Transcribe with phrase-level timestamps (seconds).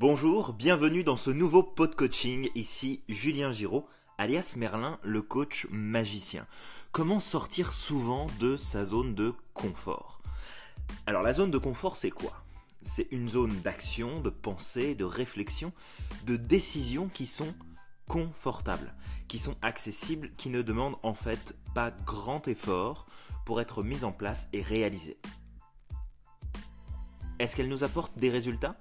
[0.00, 2.50] Bonjour, bienvenue dans ce nouveau pod coaching.
[2.54, 3.84] Ici Julien Giraud,
[4.16, 6.46] alias Merlin, le coach magicien.
[6.92, 10.22] Comment sortir souvent de sa zone de confort?
[11.06, 12.44] Alors la zone de confort c'est quoi?
[12.82, 15.72] C'est une zone d'action, de pensée, de réflexion,
[16.26, 17.52] de décision qui sont
[18.06, 18.94] confortables,
[19.26, 23.06] qui sont accessibles, qui ne demandent en fait pas grand effort
[23.44, 25.18] pour être mises en place et réalisées.
[27.40, 28.76] Est-ce qu'elles nous apportent des résultats?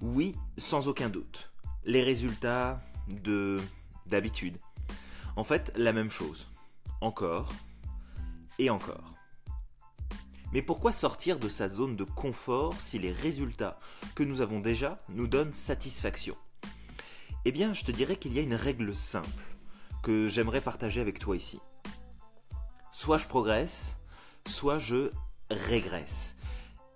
[0.00, 1.52] Oui, sans aucun doute.
[1.84, 3.58] Les résultats de
[4.06, 4.58] d'habitude.
[5.36, 6.48] En fait, la même chose.
[7.00, 7.52] Encore
[8.58, 9.14] et encore.
[10.52, 13.78] Mais pourquoi sortir de sa zone de confort si les résultats
[14.14, 16.36] que nous avons déjà nous donnent satisfaction?
[17.44, 19.44] Eh bien, je te dirais qu'il y a une règle simple
[20.02, 21.60] que j'aimerais partager avec toi ici.
[22.90, 23.96] Soit je progresse,
[24.46, 25.12] soit je
[25.50, 26.36] régresse.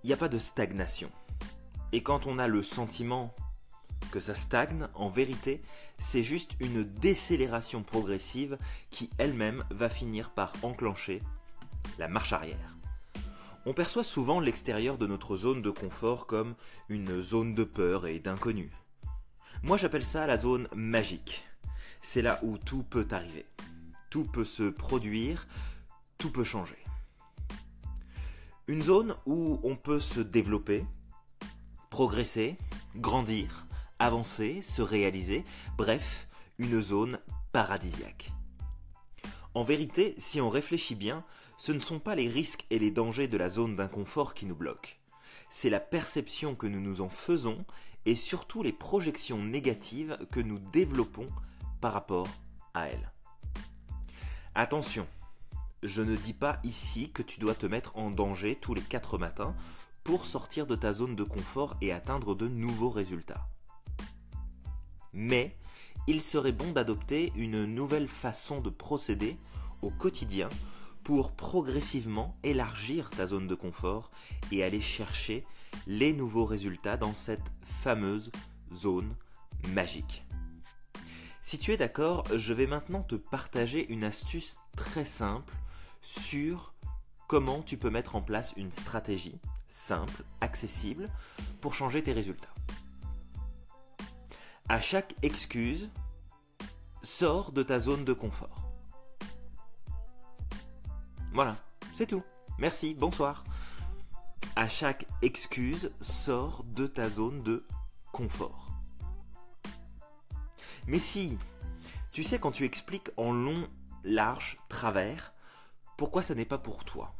[0.02, 1.10] Il n'y a pas de stagnation.
[1.94, 3.36] Et quand on a le sentiment
[4.10, 5.62] que ça stagne, en vérité,
[6.00, 8.58] c'est juste une décélération progressive
[8.90, 11.22] qui elle-même va finir par enclencher
[12.00, 12.76] la marche arrière.
[13.64, 16.56] On perçoit souvent l'extérieur de notre zone de confort comme
[16.88, 18.72] une zone de peur et d'inconnu.
[19.62, 21.44] Moi j'appelle ça la zone magique.
[22.02, 23.46] C'est là où tout peut arriver.
[24.10, 25.46] Tout peut se produire,
[26.18, 26.74] tout peut changer.
[28.66, 30.84] Une zone où on peut se développer,
[31.94, 32.56] progresser,
[32.96, 33.68] grandir,
[34.00, 35.44] avancer, se réaliser,
[35.78, 36.26] bref,
[36.58, 37.20] une zone
[37.52, 38.32] paradisiaque.
[39.54, 41.22] En vérité, si on réfléchit bien,
[41.56, 44.56] ce ne sont pas les risques et les dangers de la zone d'inconfort qui nous
[44.56, 44.90] bloquent.
[45.50, 47.64] C'est la perception que nous nous en faisons
[48.06, 51.28] et surtout les projections négatives que nous développons
[51.80, 52.26] par rapport
[52.74, 53.12] à elle.
[54.56, 55.06] Attention,
[55.84, 59.16] je ne dis pas ici que tu dois te mettre en danger tous les quatre
[59.16, 59.54] matins
[60.04, 63.48] pour sortir de ta zone de confort et atteindre de nouveaux résultats.
[65.14, 65.56] Mais
[66.06, 69.38] il serait bon d'adopter une nouvelle façon de procéder
[69.80, 70.50] au quotidien
[71.02, 74.10] pour progressivement élargir ta zone de confort
[74.52, 75.46] et aller chercher
[75.86, 78.30] les nouveaux résultats dans cette fameuse
[78.72, 79.14] zone
[79.68, 80.24] magique.
[81.40, 85.54] Si tu es d'accord, je vais maintenant te partager une astuce très simple
[86.00, 86.74] sur
[87.28, 89.38] comment tu peux mettre en place une stratégie
[89.74, 91.10] simple, accessible,
[91.60, 92.54] pour changer tes résultats.
[94.68, 95.90] À chaque excuse,
[97.02, 98.70] sors de ta zone de confort.
[101.32, 101.56] Voilà,
[101.92, 102.22] c'est tout.
[102.58, 103.44] Merci, bonsoir.
[104.54, 107.66] À chaque excuse, sors de ta zone de
[108.12, 108.70] confort.
[110.86, 111.36] Mais si,
[112.12, 113.68] tu sais quand tu expliques en long,
[114.04, 115.34] large, travers,
[115.96, 117.12] pourquoi ça n'est pas pour toi?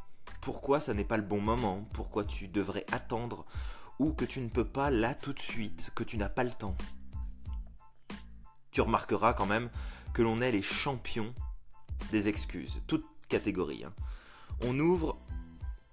[0.45, 3.47] Pourquoi ça n'est pas le bon moment, pourquoi tu devrais attendre,
[3.99, 6.51] ou que tu ne peux pas là tout de suite, que tu n'as pas le
[6.51, 6.77] temps.
[8.71, 9.71] Tu remarqueras quand même
[10.13, 11.35] que l'on est les champions
[12.13, 13.85] des excuses, toute catégorie.
[13.85, 13.95] Hein.
[14.61, 15.19] On ouvre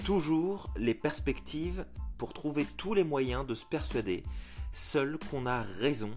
[0.03, 1.85] toujours les perspectives
[2.17, 4.25] pour trouver tous les moyens de se persuader
[4.73, 6.11] seul qu'on a raison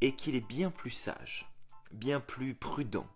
[0.00, 1.46] et qu'il est bien plus sage,
[1.92, 3.06] bien plus prudent,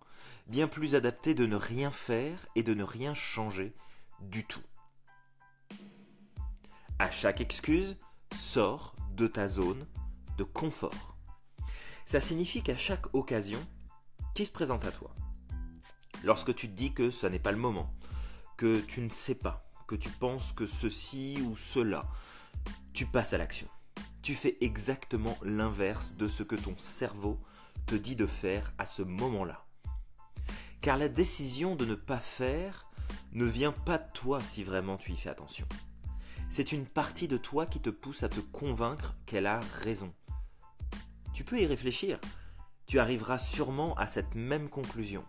[0.49, 3.73] bien plus adapté de ne rien faire et de ne rien changer
[4.23, 4.63] du tout.
[6.99, 7.97] À chaque excuse,
[8.35, 9.87] sors de ta zone
[10.37, 11.17] de confort.
[12.07, 13.61] Ça signifie qu'à chaque occasion
[14.35, 15.15] qui se présente à toi,
[16.25, 17.95] lorsque tu te dis que ce n'est pas le moment,
[18.57, 22.07] que tu ne sais pas, que tu penses que ceci ou cela,
[22.93, 23.69] tu passes à l'action.
[24.23, 27.41] Tu fais exactement l'inverse de ce que ton cerveau
[27.87, 29.65] te dit de faire à ce moment-là.
[30.81, 32.90] Car la décision de ne pas faire
[33.33, 35.67] ne vient pas de toi si vraiment tu y fais attention.
[36.49, 40.13] C'est une partie de toi qui te pousse à te convaincre qu'elle a raison.
[41.33, 42.19] Tu peux y réfléchir.
[42.87, 45.25] Tu arriveras sûrement à cette même conclusion.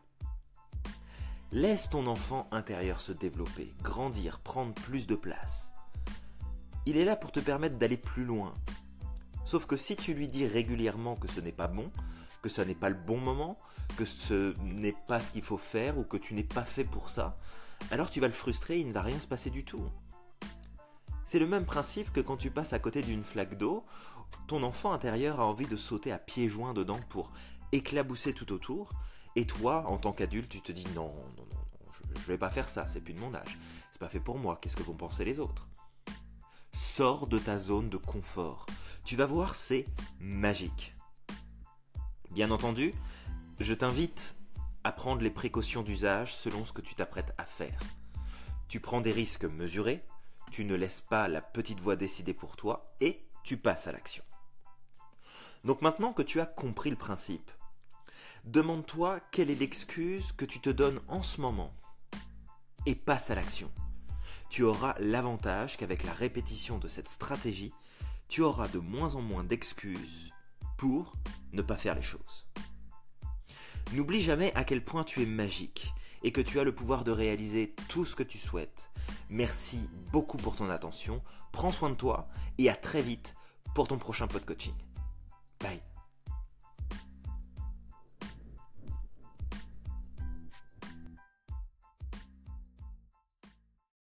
[1.52, 5.74] Laisse ton enfant intérieur se développer, grandir, prendre plus de place.
[6.88, 8.56] Il est là pour te permettre d'aller plus loin.
[9.46, 11.92] Sauf que si tu lui dis régulièrement que ce n'est pas bon,
[12.42, 13.60] que ce n'est pas le bon moment,
[13.98, 17.10] que ce n'est pas ce qu'il faut faire ou que tu n'es pas fait pour
[17.10, 17.38] ça,
[17.90, 19.84] alors tu vas le frustrer, il ne va rien se passer du tout.
[21.26, 23.86] C'est le même principe que quand tu passes à côté d'une flaque d'eau,
[24.48, 27.32] ton enfant intérieur a envie de sauter à pieds joints dedans pour
[27.72, 28.92] éclabousser tout autour,
[29.36, 32.38] et toi, en tant qu'adulte, tu te dis non, non, non, non je, ne vais
[32.38, 33.58] pas faire ça, c'est plus de mon âge,
[33.92, 35.70] c'est pas fait pour moi, qu'est-ce que vont penser les autres?
[36.74, 38.66] Sors de ta zone de confort.
[39.04, 39.86] Tu vas voir, c'est
[40.20, 40.96] magique.
[42.32, 42.94] Bien entendu,
[43.60, 44.36] je t'invite
[44.84, 47.80] à prendre les précautions d'usage selon ce que tu t'apprêtes à faire.
[48.68, 50.04] Tu prends des risques mesurés,
[50.52, 54.24] tu ne laisses pas la petite voix décider pour toi et tu passes à l'action.
[55.64, 57.52] Donc maintenant que tu as compris le principe,
[58.46, 61.74] demande-toi quelle est l'excuse que tu te donnes en ce moment
[62.86, 63.72] et passe à l'action.
[64.50, 67.74] Tu auras l'avantage qu'avec la répétition de cette stratégie,
[68.28, 70.32] tu auras de moins en moins d'excuses
[70.78, 71.14] pour
[71.54, 72.48] ne pas faire les choses.
[73.94, 75.94] N'oublie jamais à quel point tu es magique
[76.24, 78.90] et que tu as le pouvoir de réaliser tout ce que tu souhaites.
[79.30, 79.80] Merci
[80.12, 81.22] beaucoup pour ton attention,
[81.52, 82.28] prends soin de toi
[82.58, 83.36] et à très vite
[83.76, 84.76] pour ton prochain pod coaching.
[85.60, 85.82] Bye